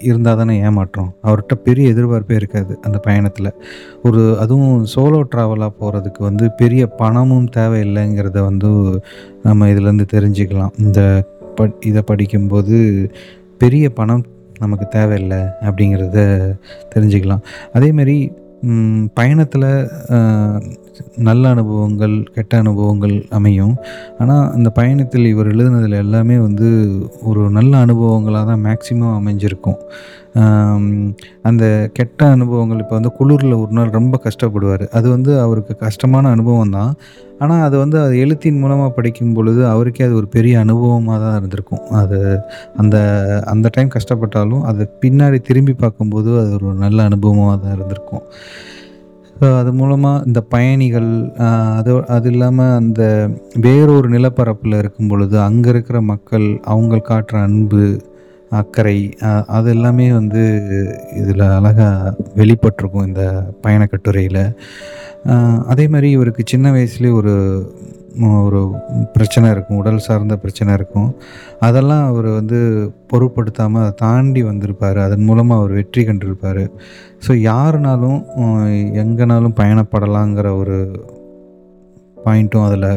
இருந்தால் 0.00 0.36
தானே 0.36 0.60
ஏமாற்றம்? 0.60 1.14
அவர்கிட்ட 1.22 1.54
பெரிய 1.54 1.92
எதிர்பார்ப்பே 1.92 2.32
இருக்காது 2.32 2.78
அந்த 2.82 2.98
பயணத்தில். 2.98 3.50
ஒரு 4.02 4.38
அதுவும் 4.38 4.86
சோலோ 4.94 5.20
ட்ராவலாக 5.34 5.70
போகிறதுக்கு 5.80 6.18
வந்து 6.18 6.50
பெரிய 6.50 6.86
பணமும் 6.86 7.48
தேவையில்லைங்கிறத 7.56 8.40
வந்து 8.42 9.02
நம்ம 9.42 9.66
இதுலேருந்து 9.66 10.06
தெரிஞ்சுக்கலாம். 10.12 10.70
இந்த 10.78 11.28
ப 11.56 11.68
இதை 11.80 12.02
படிக்கும்போது 12.02 13.10
பெரிய 13.58 13.90
பணம் 13.90 14.24
நமக்கு 14.58 14.88
தேவையில்லை 14.88 15.38
அப்படிங்கிறத 15.38 16.18
தெரிஞ்சுக்கலாம். 16.94 17.42
அதேமாரி 17.72 18.32
பயணத்தில் 19.14 19.68
நல்ல 21.28 21.48
அனுபவங்கள் 21.48 22.14
கெட்ட 22.34 22.58
அனுபவங்கள் 22.58 23.14
அமையும். 23.38 23.74
ஆனால் 24.18 24.50
அந்த 24.52 24.70
பயணத்தில் 24.70 25.26
இவர் 25.26 25.48
எழுதுனதில் 25.48 25.96
எல்லாமே 26.04 26.38
வந்து 26.38 26.68
ஒரு 27.22 27.50
நல்ல 27.50 27.72
அனுபவங்களாக 27.78 28.44
தான் 28.50 28.64
மேக்சிமம் 28.64 29.16
அமைஞ்சிருக்கும். 29.20 29.78
அந்த 31.48 31.64
கெட்ட 31.98 32.20
அனுபவங்கள் 32.36 32.80
இப்போ 32.82 32.94
வந்து 32.98 33.12
குளிரில் 33.18 33.54
ஒரு 33.62 33.72
நாள் 33.78 33.96
ரொம்ப 33.98 34.14
கஷ்டப்படுவார். 34.26 34.84
அது 34.98 35.06
வந்து 35.08 35.32
அவருக்கு 35.44 35.74
கஷ்டமான 35.86 36.30
அனுபவம் 36.36 36.74
தான். 36.78 36.92
ஆனால் 37.42 37.62
அது 37.66 37.76
வந்து 37.82 37.96
அது 38.04 38.14
எழுத்தின் 38.24 38.60
மூலமாக 38.62 38.90
படிக்கும் 38.96 39.34
பொழுது 39.36 39.62
அவருக்கே 39.72 40.06
அது 40.08 40.14
ஒரு 40.20 40.28
பெரிய 40.36 40.54
அனுபவமாக 40.64 41.18
தான் 41.24 41.36
இருந்திருக்கும். 41.40 41.84
அது 42.00 42.18
அந்த 42.82 42.96
அந்த 43.54 43.70
டைம் 43.76 43.94
கஷ்டப்பட்டாலும் 43.96 44.66
அது 44.72 44.84
பின்னாடி 45.04 45.40
திரும்பி 45.50 45.76
பார்க்கும்போது 45.84 46.32
அது 46.42 46.52
ஒரு 46.58 46.74
நல்ல 46.84 47.08
அனுபவமாக 47.10 47.56
தான் 47.64 47.74
இருந்திருக்கும். 47.78 48.24
ஸோ 49.36 49.48
அது 49.58 49.70
மூலமாக 49.72 50.24
இந்த 50.28 50.40
பயணிகள் 50.54 51.10
அது 51.78 51.92
அது 52.16 52.28
இல்லாமல் 52.32 52.74
அந்த 52.80 53.02
வேறொரு 53.66 54.08
நிலப்பரப்பில் 54.14 54.76
இருக்கும் 54.80 55.10
பொழுது 55.12 55.36
அங்கே 55.46 55.68
இருக்கிற 55.74 55.98
மக்கள் 56.10 56.46
அவங்க 56.72 57.00
காட்டுற 57.10 57.36
அன்பு 57.48 57.84
அக்கறை 58.58 58.98
அது 59.56 59.68
எல்லாமே 59.74 60.06
வந்து 60.18 60.42
இதில் 61.20 61.44
அழகாக 61.58 62.14
வெளிப்பட்டிருக்கும் 62.40 63.06
இந்த 63.08 63.24
பயணக்கட்டுரையில் 63.64 64.42
அதே 65.72 65.84
மாதிரி 65.92 66.10
இவருக்கு 66.16 66.42
சின்ன 66.52 66.66
வயசுலேயே 66.76 67.14
ஒரு 67.20 67.34
ஒரு 68.46 68.60
பிரச்சனை 69.14 69.46
இருக்கும் 69.54 69.80
உடல் 69.80 70.04
சார்ந்த 70.06 70.36
பிரச்சனை 70.42 70.70
இருக்கும். 70.78 71.10
அதெல்லாம் 71.66 72.04
அவர் 72.10 72.28
வந்து 72.38 72.58
பொருட்படுத்தாமல் 73.10 73.82
அதை 73.82 73.92
தாண்டி 74.02 74.40
வந்திருப்பார். 74.48 74.98
அதன் 75.04 75.26
மூலமாக 75.28 75.60
அவர் 75.60 75.76
வெற்றி 75.78 76.02
கண்டிருப்பார். 76.08 76.62
ஸோ 77.26 77.32
யாருனாலும் 77.50 78.18
எங்கேனாலும் 79.02 79.58
பயணப்படலாங்கிற 79.60 80.50
ஒரு 80.62 80.78
பாயிண்ட்டும் 82.26 82.66
அதில் 82.68 82.90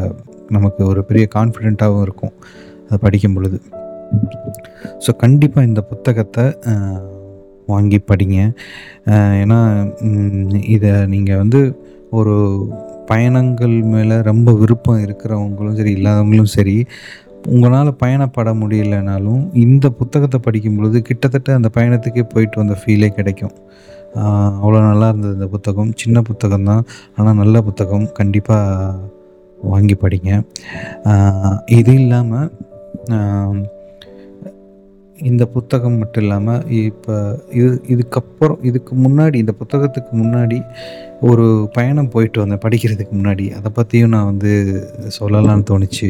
நமக்கு 0.57 0.83
ஒரு 0.91 1.03
பெரிய 1.12 1.27
கான்ஃபிடெண்ட்டாகவும் 1.38 2.05
இருக்கும். 2.07 2.36
அதை 2.86 3.00
படிக்கும் 3.05 3.38
பொழுது. 3.38 3.60
ஸோ 5.03 5.12
கண்டிப்பாக 5.24 5.67
இந்த 5.70 5.82
புத்தகத்தை 5.91 6.46
வாங்கி 7.74 8.00
படிங்க. 8.10 8.38
ஏன்னா 9.41 9.60
இதை 10.75 10.91
நீங்கள் 11.13 11.41
வந்து 11.41 11.60
ஒரு 12.20 12.36
பயணங்கள் 13.10 13.75
மேலே 13.93 14.15
ரொம்ப 14.29 14.50
விருப்பம் 14.62 15.03
இருக்கிறவங்களும் 15.05 15.77
சரி 15.79 15.91
இல்லாதவங்களும் 15.98 16.51
சரி 16.55 16.75
உங்களால் 17.53 17.89
பயணப்பட 18.01 18.50
முடியலனாலும் 18.60 19.41
இந்த 19.63 19.86
புத்தகத்தை 20.00 20.38
படிக்கும் 20.46 20.77
பொழுது 20.77 20.98
கிட்டத்தட்ட 21.10 21.58
அந்த 21.60 21.70
பயணத்துக்கே 21.77 22.24
போயிட்டு 22.34 22.62
வந்த 22.62 22.75
ஃபீலே 22.82 23.10
கிடைக்கும். 23.17 23.55
அவ்வளோ 24.62 24.79
நல்லா 24.89 25.08
இருந்தது 25.12 25.36
இந்த 25.38 25.48
புத்தகம். 25.55 25.91
சின்ன 26.01 26.17
புத்தகம் 26.29 26.67
தான். 26.70 26.84
ஆனால் 27.17 27.39
நல்ல 27.41 27.55
புத்தகம். 27.67 28.05
கண்டிப்பாக 28.20 28.93
வாங்கி 29.72 29.96
படிங்க. 30.03 30.32
இது 31.79 31.93
இல்லாமல் 32.01 32.50
இந்த 35.29 35.43
புத்தகம் 35.46 35.98
மட்டும் 35.98 36.24
இல்லாமல் 36.24 36.63
இப்போ 36.77 37.15
இது 37.58 37.67
இதுக்கப்புறம் 37.93 38.62
இதுக்கு 38.70 38.93
முன்னாடி 39.03 39.36
இந்த 39.41 39.53
புத்தகத்துக்கு 39.60 40.13
முன்னாடி 40.22 40.58
ஒரு 41.29 41.46
பயணம் 41.74 42.10
போயிட்டு 42.13 42.41
வந்தேன் 42.41 42.63
படிக்கிறதுக்கு 42.63 43.13
முன்னாடி. 43.20 43.46
அதை 43.58 43.70
பற்றியும் 43.74 44.13
நான் 44.15 44.29
வந்து 44.32 44.51
சொல்லலாம்னு 45.20 45.67
தோணுச்சு. 45.72 46.10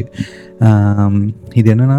இது 1.60 1.66
என்னென்னா 1.74 1.98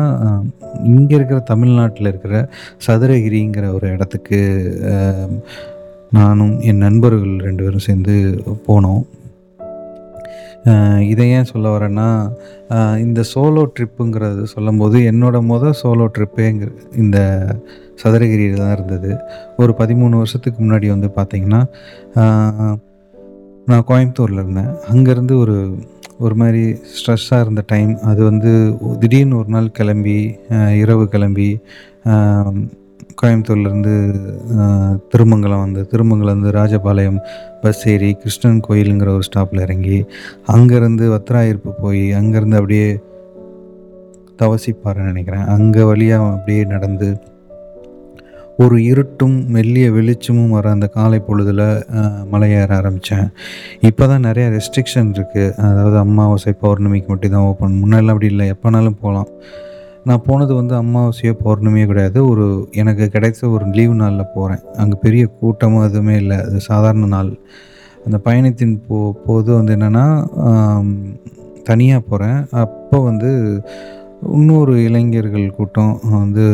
இங்கே 0.94 1.16
இருக்கிற 1.20 1.40
தமிழ்நாட்டில் 1.52 2.12
இருக்கிற 2.12 2.50
சதுரகிரிங்கிற 2.88 3.68
ஒரு 3.74 3.88
இடத்துக்கு 3.96 4.40
நானும் 6.20 6.56
என் 6.70 6.84
நண்பர்கள் 6.86 7.36
ரெண்டு 7.48 7.64
பேரும் 7.64 7.88
சேர்ந்து 7.90 8.16
போனோம். 8.68 9.04
இதை 11.10 11.26
ஏன் 11.38 11.50
சொல்ல 11.52 11.68
வரேன்னா 11.76 12.08
இந்த 13.06 13.22
சோலோ 13.34 13.64
ட்ரிப்புங்கிறது 13.76 14.44
சொல்லும்போது 14.54 15.00
என்னோட 15.12 15.40
மொதல் 15.52 15.80
சோலோ 15.82 16.06
ட்ரிப்பே 16.16 16.48
இந்த 17.04 17.18
சதுரகிரியில் 18.02 18.62
தான் 18.62 18.74
இருந்தது. 18.78 19.12
ஒரு 19.58 19.72
பதிமூணு 19.80 20.16
வருஷத்துக்கு 20.22 20.60
முன்னாடி 20.64 20.88
வந்து 20.94 21.10
பார்த்திங்கன்னா 21.18 21.62
நான் 23.70 23.88
கோயம்புத்தூரில் 23.90 24.42
இருந்தேன். 24.44 24.72
அங்கேருந்து 24.94 25.36
ஒரு 25.44 25.58
ஒரு 26.26 26.36
மாதிரி 26.42 26.64
ஸ்ட்ரெஸ்ஸாக 26.96 27.44
இருந்த 27.46 27.62
டைம். 27.72 27.94
அது 28.10 28.22
வந்து 28.24 28.52
திடீர்னு 29.00 29.40
ஒரு 29.42 29.50
நாள் 29.56 29.76
கிளம்பி 29.80 30.18
இரவு 30.82 31.06
கிளம்பி 31.16 31.50
கோயம்புத்தூர்லேருந்து 33.26 33.94
திருமங்கலம் 35.14 35.64
வந்து 35.66 35.84
திருமங்கலம் 35.92 36.38
வந்து 36.38 36.56
ராஜபாளையம் 36.60 37.20
பஸ் 37.64 37.84
ஏறி 37.94 38.10
கிருஷ்ணன் 38.24 38.64
கோயிலுங்கிற 38.68 39.12
ஒரு 39.18 39.28
ஸ்டாப்பில் 39.30 39.64
இறங்கி 39.66 40.00
அங்கேருந்து 40.56 41.06
வத்ராயிருப்பு 41.16 41.74
போய் 41.84 42.04
அங்கேருந்து 42.22 42.60
அப்படியே 42.62 42.88
தவசிப்பாருன்னு 44.42 45.12
நினைக்கிறேன். 45.12 45.46
அங்கே 45.56 45.84
வழியாக 45.90 46.32
அப்படியே 46.32 46.64
நடந்து 46.74 47.10
ஒரு 48.64 48.76
இருட்டும் 48.90 49.38
மெல்லிய 49.54 49.86
வெளிச்சமும் 49.96 50.54
வர 50.56 50.66
அந்த 50.76 50.88
காலை 50.98 51.20
பொழுதில் 51.28 51.64
மலையேற 52.34 52.70
ஆரம்பித்தேன் 52.80 53.28
இப்போ 53.90 54.04
தான் 54.12 54.26
நிறையா 54.28 54.48
ரெஸ்ட்ரிக்ஷன் 54.56 55.10
இருக்குது 55.18 55.54
அதாவது 55.70 55.98
அம்மாவாசை 56.04 56.54
பௌர்ணமிக்கு 56.64 57.12
மட்டும் 57.14 57.36
தான் 57.36 57.48
ஓப்பன் 57.50 57.80
முன்னெல்லாம் 57.82 58.16
அப்படி 58.16 58.32
இல்லை. 58.34 58.48
எப்போனாலும் 58.56 59.00
போகலாம். 59.02 59.30
நான் 60.08 60.24
போனது 60.26 60.54
வந்து 60.60 60.74
அமாவாசையோ 60.82 61.34
பௌர்ணமியோ 61.44 61.86
கிடையாது. 61.92 62.20
ஒரு 62.32 62.46
எனக்கு 62.82 63.06
கிடைச்ச 63.14 63.42
ஒரு 63.56 63.66
லீவு 63.78 63.96
நாளில் 64.02 64.32
போகிறேன் 64.36 64.62
அங்கே 64.82 64.98
பெரிய 65.06 65.24
கூட்டமும் 65.40 65.86
எதுவுமே 65.88 66.16
இல்லை. 66.24 66.38
அது 66.48 66.60
சாதாரண 66.70 67.08
நாள். 67.16 67.32
அந்த 68.06 68.18
பயணத்தின் 68.28 68.76
போ 68.88 68.98
போது 69.26 69.50
வந்து 69.60 69.74
என்னென்னா 69.78 70.06
தனியாக 71.70 72.02
போகிறேன் 72.10 72.40
அப்போ 72.64 72.98
வந்து 73.10 73.32
இன்னொரு 74.36 74.74
இளைஞர்கள் 74.88 75.56
கூட்டம் 75.58 75.96
வந்து 76.20 76.46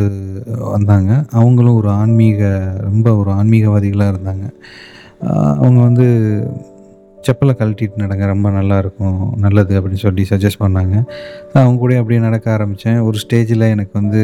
வந்தாங்க. 0.72 1.10
அவங்களும் 1.40 1.78
ஒரு 1.80 1.90
ஆன்மீக 2.00 2.50
ரொம்ப 2.86 3.08
ஒரு 3.20 3.30
ஆன்மீகவாதிகளாக 3.30 4.12
இருந்தாங்க. 4.14 4.46
அவங்க 5.62 5.78
வந்து 5.88 6.06
செப்பலை 7.26 7.52
கழட்டிட்டு 7.58 8.02
நடங்க 8.02 8.24
ரொம்ப 8.32 8.48
நல்லாயிருக்கும் 8.50 9.18
நல்லது 9.44 9.72
அப்படின்னு 9.78 10.02
சொல்லி 10.04 10.22
சஜஸ்ட் 10.30 10.62
பண்ணாங்க. 10.64 10.94
அவங்க 11.60 11.76
கூட 11.82 11.98
அப்படியே 12.00 12.20
நடக்க 12.26 12.46
ஆரம்பித்தேன் 12.56 13.00
ஒரு 13.08 13.18
ஸ்டேஜில் 13.24 13.64
எனக்கு 13.74 13.94
வந்து 14.00 14.22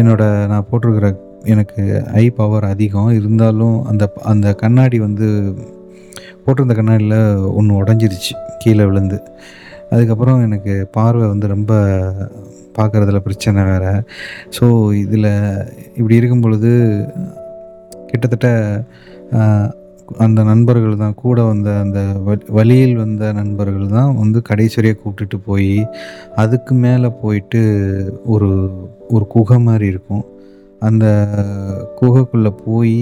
என்னோட 0.00 0.22
நான் 0.52 0.66
போட்டிருக்கிற 0.70 1.10
எனக்கு 1.54 1.82
ஐ 2.22 2.24
பவர் 2.40 2.66
அதிகம். 2.72 3.10
இருந்தாலும் 3.18 3.76
அந்த 3.92 4.04
அந்த 4.32 4.48
கண்ணாடி 4.62 4.98
வந்து 5.06 5.28
போட்டிருந்த 6.44 6.74
கண்ணாடியில் 6.78 7.20
ஒன்று 7.58 7.72
உடஞ்சிருச்சு 7.80 8.34
கீழே 8.62 8.84
விழுந்து. 8.90 9.18
அதுக்கப்புறம் 9.92 10.42
எனக்கு 10.46 10.74
பார்வை 10.96 11.26
வந்து 11.32 11.46
ரொம்ப 11.54 11.72
பார்க்குறதுல 12.76 13.18
பிரச்சனை 13.26 13.62
வேறு. 13.70 13.92
ஸோ 14.56 14.64
இதில் 15.02 15.30
இப்படி 15.98 16.14
இருக்கும் 16.20 16.44
பொழுது 16.46 16.72
கிட்டத்தட்ட 18.10 18.48
அந்த 20.18 20.42
நண்பர்கள் 20.42 20.96
தான் 20.96 21.14
கூட 21.14 21.42
வந்த 21.42 21.78
அந்த 21.78 22.00
வ- 22.26 22.50
வழியில் 22.50 22.96
வந்த 22.96 23.32
நண்பர்கள் 23.32 23.86
தான் 23.88 24.16
வந்து 24.16 24.42
கடைசரியாக 24.48 24.98
கூப்பிட்டுட்டு 24.98 25.38
போய் 25.44 25.86
அதுக்கு 26.34 26.74
மேலே 26.74 27.08
போயிட்டு 27.22 27.60
ஒரு 28.24 28.50
ஒரு 29.08 29.26
குகை 29.26 29.58
மாதிரி 29.58 29.86
இருக்கும். 29.86 30.24
அந்த 30.80 31.06
குகைக்குள்ளே 32.00 32.54
போய் 32.64 32.96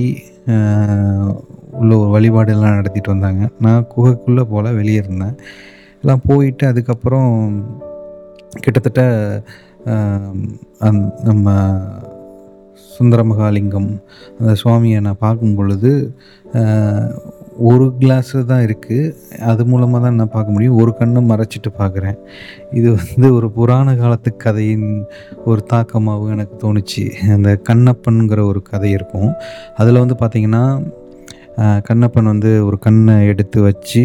உள்ள 1.72 1.96
ஒரு 1.96 2.10
வழிபாடெல்லாம் 2.14 2.74
நடத்திட்டு 2.74 3.10
வந்தாங்க. 3.10 3.48
நான் 3.58 3.86
குகைக்குள்ளே 3.96 4.44
போல் 4.44 4.74
வெளியே 4.74 4.96
இருந்தேன். 4.96 5.36
எல்லாம் 6.02 6.22
போயிட்டு 6.26 6.66
அதுக்கப்புறம் 6.66 7.32
கிட்டத்தட்ட 8.60 9.02
அந் 10.78 11.00
நம்ம 11.22 11.46
சுந்தரமகாலிங்கம். 12.94 13.90
அந்த 14.38 14.52
சுவாமியை 14.62 15.00
நான் 15.08 15.22
பார்க்கும் 15.26 15.56
பொழுது 15.58 15.92
ஒரு 17.70 17.86
கிளாஸு 18.00 18.38
தான் 18.50 18.62
இருக்குது 18.66 19.10
அது 19.50 19.62
மூலமாக 19.70 20.00
தான் 20.04 20.18
நான் 20.20 20.32
பார்க்க 20.34 20.54
முடியும். 20.54 20.76
ஒரு 20.82 20.92
கண்ணை 21.00 21.20
மறைச்சிட்டு 21.30 21.70
பார்க்குறேன். 21.80 22.16
இது 22.78 22.88
வந்து 23.00 23.28
ஒரு 23.38 23.48
புராண 23.56 23.94
காலத்து 24.00 24.30
கதையின் 24.44 24.88
ஒரு 25.50 25.60
தாக்கமாகவும் 25.72 26.32
எனக்கு 26.36 26.56
தோணுச்சு. 26.64 27.04
அந்த 27.36 27.52
கண்ணப்பனுங்கிற 27.68 28.40
ஒரு 28.52 28.62
கதை 28.70 28.90
இருக்கும். 28.98 29.30
அதில் 29.82 30.02
வந்து 30.04 30.16
பார்த்திங்கன்னா 30.22 30.64
கண்ணப்பன் 31.88 32.32
வந்து 32.32 32.50
ஒரு 32.68 32.76
கண்ணை 32.86 33.14
எடுத்து 33.32 33.60
வச்சு 33.68 34.02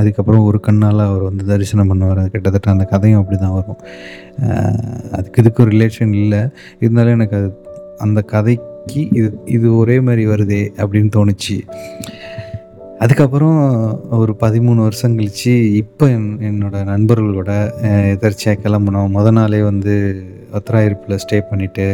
அதுக்கப்புறம் 0.00 0.46
ஒரு 0.48 0.58
கண்ணால் 0.66 1.00
அவர் 1.08 1.22
வந்து 1.28 1.44
தரிசனம் 1.50 1.90
பண்ணுவார். 1.90 2.22
கிட்டத்தட்ட 2.32 2.68
அந்த 2.74 2.84
கதையும் 2.90 3.20
அப்படி 3.20 3.36
தான் 3.44 3.54
வரும் 3.58 3.78
அதுக்கு 5.16 5.40
இதுக்கும் 5.42 5.70
ரிலேஷன் 5.74 6.12
இல்லை. 6.22 6.40
இருந்தாலும் 6.82 7.16
எனக்கு 7.18 7.36
அது 7.40 7.48
அந்த 8.04 8.20
கதைக்கு 8.32 9.02
இது 9.20 9.30
இது 9.56 9.68
ஒரே 9.76 9.96
மாதிரி 10.06 10.24
வருதே 10.32 10.62
அப்படின்னு 10.82 11.10
தோணுச்சு. 11.16 11.56
அதுக்கப்புறம் 13.04 13.58
ஒரு 14.18 14.32
பதிமூணு 14.40 14.80
வருஷம் 14.86 15.16
கழித்து 15.18 15.52
இப்போ 15.80 16.04
என் 16.14 16.30
என்னோட 16.48 16.76
நண்பர்களோட 16.92 17.50
எதர்ச்சியாக 18.14 18.62
கிளம்புனோம். 18.64 19.12
முத 19.16 19.30
நாளே 19.38 19.60
வந்து 19.70 19.94
ஒத்தராயிருப்பில் 20.58 21.20
ஸ்டே 21.24 21.38
பண்ணிவிட்டு 21.50 21.86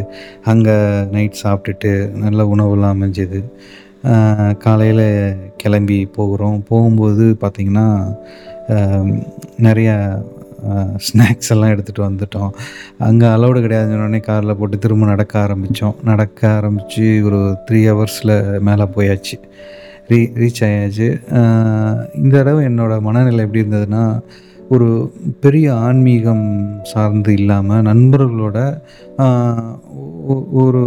அங்கே 0.53 0.77
நைட் 1.15 1.43
சாப்பிட்டுட்டு 1.43 1.93
நல்ல 2.25 2.47
உணவுலாம் 2.55 2.95
அமைஞ்சது. 2.97 3.41
காலையில் 4.65 5.07
கிளம்பி 5.63 5.99
போகிறோம். 6.17 6.59
போகும்போது 6.71 7.27
பார்த்திங்கன்னா 7.43 7.87
நிறைய 9.67 9.91
ஸ்நாக்ஸ் 11.07 11.51
எல்லாம் 11.55 11.73
எடுத்துகிட்டு 11.75 12.05
வந்துட்டோம். 12.07 12.53
அங்கே 13.09 13.27
அலௌடு 13.35 13.63
கிடையாதுன்னு 13.65 14.01
உடனே 14.03 14.21
காரில் 14.29 14.59
போட்டு 14.61 14.79
திரும்ப 14.85 15.07
நடக்க 15.13 15.35
ஆரம்பித்தோம் 15.47 15.99
நடக்க 16.11 16.41
ஆரம்பித்து 16.59 17.05
ஒரு 17.29 17.41
த்ரீ 17.69 17.83
ஹவர்ஸில் 17.91 18.35
மேலே 18.69 18.87
போயாச்சு. 18.97 19.39
ரீ 20.11 20.21
ரீச் 20.41 20.63
ஆயாச்சு. 20.69 21.09
இந்த 22.23 22.35
தடவை 22.39 22.63
என்னோடய 22.71 23.07
மனநிலை 23.09 23.45
எப்படி 23.45 23.63
இருந்ததுன்னா 23.65 24.05
ஒரு 24.75 24.89
பெரிய 25.45 25.67
ஆன்மீகம் 25.87 26.45
சார்ந்து 26.91 27.33
இல்லாமல் 27.39 27.87
நண்பர்களோட 27.89 28.59
ஒரு 30.65 30.83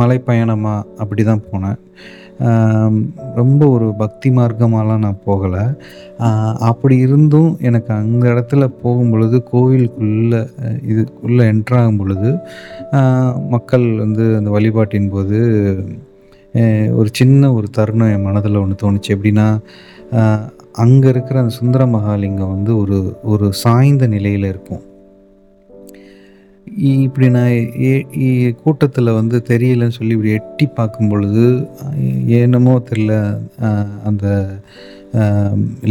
மலைப்பயணமாக 0.00 0.88
அப்படி 1.02 1.22
தான் 1.30 1.46
போனேன். 1.50 1.78
ரொம்ப 3.40 3.62
ஒரு 3.74 3.86
பக்தி 4.02 4.28
மார்க்கமாலாம் 4.36 5.04
நான் 5.04 5.24
போகலை. 5.26 5.64
அப்படி 6.70 6.96
இருந்தும் 7.06 7.50
எனக்கு 7.68 7.90
அந்த 7.94 8.24
இடத்துல 8.32 8.66
போகும் 8.82 9.10
பொழுது 9.12 9.38
கோவிலுக்குள்ளே 9.52 10.40
இதுக்குள்ளே 10.92 11.46
என்ட்ராகும் 11.52 12.00
பொழுது 12.00 12.30
மக்கள் 13.54 13.86
வந்து 14.04 14.24
அந்த 14.38 14.50
வழிபாட்டின் 14.56 15.12
போது 15.16 15.40
ஒரு 16.98 17.08
சின்ன 17.18 17.52
ஒரு 17.56 17.68
தருணம் 17.78 18.12
என் 18.14 18.26
மனதில் 18.28 18.62
ஒன்று 18.62 18.82
தோணுச்சு. 18.82 19.10
எப்படின்னா 19.16 19.48
அங்கே 20.84 21.08
இருக்கிற 21.14 21.36
அந்த 21.40 21.54
சுந்தர 21.60 21.82
மகாலிங்கம் 21.94 22.54
வந்து 22.54 22.72
ஒரு 22.82 22.98
ஒரு 23.32 23.46
சாய்ந்த 23.62 24.04
நிலையில் 24.14 24.46
இருக்கும். 24.52 24.82
இப்படி 26.76 27.28
நான் 27.30 28.54
கூட்டத்தில் 28.62 29.10
வந்து 29.12 29.42
தெரியலன்னு 29.48 29.96
சொல்லி 29.96 30.14
இப்படி 30.14 30.32
எட்டி 30.32 30.66
பார்க்கும் 30.66 31.08
பொழுது 31.08 31.44
என்னமோ 32.26 32.74
தெரில 32.90 33.12
அந்த 34.04 34.26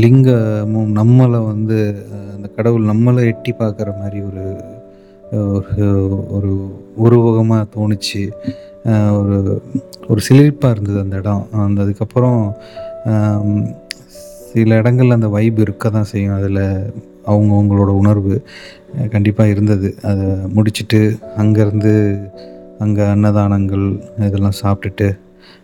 லிங்கமும் 0.04 0.94
நம்மளை 1.00 1.40
வந்து 1.46 1.80
அந்த 2.36 2.48
கடவுள் 2.48 2.92
நம்மளை 2.92 3.24
எட்டி 3.26 3.52
பார்க்குற 3.52 3.90
மாதிரி 4.00 4.22
ஒரு 4.22 4.46
ஒரு 6.28 6.52
உருவகமாக 6.96 7.66
தோணுச்சு. 7.76 8.22
ஒரு 9.18 9.62
ஒரு 10.08 10.22
சிலிர்ப்பாக 10.30 10.72
இருந்தது 10.72 11.00
அந்த 11.00 11.18
இடம். 11.18 11.48
அந்த 11.52 11.82
அதுக்கப்புறம் 11.82 12.56
சில 14.52 14.82
இடங்கள்ல 14.82 15.18
அந்த 15.20 15.28
வைப் 15.28 15.60
இருக்க 15.60 15.90
தான் 15.90 16.04
செய்யும். 16.04 16.36
அதில் 16.36 16.64
அவங்கவுங்களோட 17.26 17.92
உணர்வு. 18.02 18.36
கண்டிப்பாக 19.14 19.54
இருந்தது. 19.54 19.90
அதை 20.10 20.26
முடிச்சுட்டு 20.56 21.00
அங்கேருந்து 21.42 21.94
அங்கே 22.84 23.04
அன்னதானங்கள் 23.14 23.86
இதெல்லாம் 24.28 24.60
சாப்பிட்டுட்டு 24.62 25.08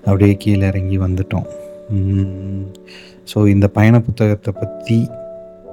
அப்படியே 0.08 0.34
கீழே 0.44 0.66
இறங்கி 0.72 0.98
வந்துட்டோம். 1.06 1.48
ஸோ 3.32 3.38
இந்த 3.54 3.68
பயண 3.78 3.96
புத்தகத்தை 4.08 4.52
பற்றி 4.62 4.98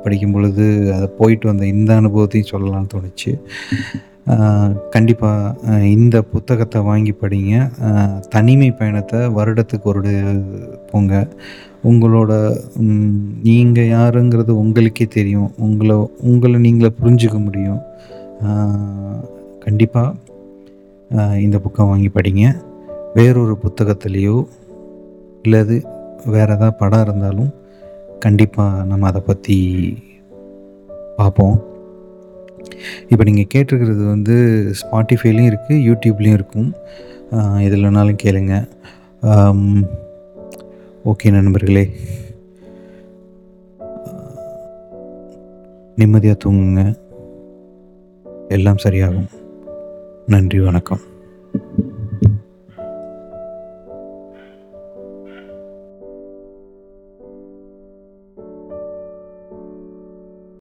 படிக்கும் 0.04 0.34
பொழுது 0.34 0.64
அதை 0.94 1.08
போயிட்டு 1.18 1.46
வந்த 1.50 1.64
இந்த 1.74 1.90
அனுபவத்தையும் 2.00 2.52
சொல்லலாம்னு 2.52 2.92
தோணுச்சு. 2.94 3.32
கண்டிப்பாக 4.94 5.78
இந்த 5.94 6.16
புத்தகத்தை 6.32 6.80
வாங்கி 6.88 7.12
படிங்க. 7.20 7.54
தனிமை 8.34 8.68
பயணத்தை 8.80 9.20
வருடத்துக்கு 9.38 9.88
ஒரு 9.92 10.12
போங்க. 10.90 11.14
உங்களோட 11.90 12.32
நீங்கள் 13.46 13.92
யாருங்கிறது 13.94 14.52
உங்களுக்கே 14.62 15.06
தெரியும். 15.16 15.50
உங்களை 15.66 15.96
உங்களை 16.32 16.58
நீங்களே 16.66 16.90
புரிஞ்சுக்க 17.00 17.38
முடியும். 17.46 17.80
கண்டிப்பாக 19.64 20.20
இந்த 21.46 21.56
புக்கை 21.64 21.88
வாங்கி 21.90 22.10
படிங்க. 22.14 22.44
வேறொரு 23.18 23.56
புத்தகத்துலேயோ 23.64 24.36
இல்லது 25.46 25.76
வேறு 26.34 26.52
ஏதாவது 26.56 26.78
படம் 26.80 27.04
இருந்தாலும் 27.06 27.50
கண்டிப்பாக 28.24 28.84
நம்ம 28.90 29.06
அதை 29.10 29.20
பற்றி 29.26 29.58
பார்ப்போம். 31.16 31.56
இப்போ 33.08 33.24
நீங்கள் 33.24 33.50
கேட்டிருக்கிறது 33.54 34.04
வந்து 34.14 34.36
ஸ்பாட்டிஃபைலையும் 34.80 35.50
இருக்குது 35.52 35.84
யூடியூப்லேயும் 35.88 36.38
இருக்கும். 36.38 36.70
எதுலனாலும் 37.66 38.22
கேளுங்க. 38.22 38.54
ஓகே 41.10 41.30
நண்பர்களே. 41.36 41.84
நிம்மதியாக 45.96 46.40
தூங்குங்க. 46.44 46.82
எல்லாம் 48.48 48.82
சரியாகும். 48.84 49.30
நன்றி 50.26 50.60
வணக்கம். 50.60 51.02